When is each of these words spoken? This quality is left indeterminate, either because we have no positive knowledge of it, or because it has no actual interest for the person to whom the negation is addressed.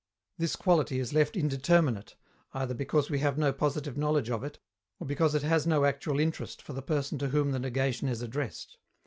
This 0.39 0.55
quality 0.55 0.99
is 0.99 1.13
left 1.13 1.37
indeterminate, 1.37 2.15
either 2.55 2.73
because 2.73 3.11
we 3.11 3.19
have 3.19 3.37
no 3.37 3.53
positive 3.53 3.95
knowledge 3.99 4.31
of 4.31 4.43
it, 4.43 4.57
or 4.99 5.05
because 5.05 5.35
it 5.35 5.43
has 5.43 5.67
no 5.67 5.85
actual 5.85 6.19
interest 6.19 6.59
for 6.59 6.73
the 6.73 6.81
person 6.81 7.19
to 7.19 7.29
whom 7.29 7.51
the 7.51 7.59
negation 7.59 8.09
is 8.09 8.23
addressed. 8.23 8.79